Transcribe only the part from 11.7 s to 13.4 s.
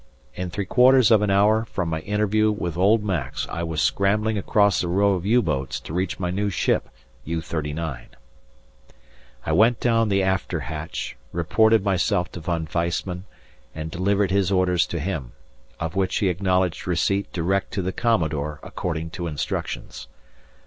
myself to Von Weissman